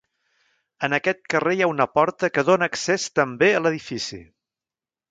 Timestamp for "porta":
1.99-2.31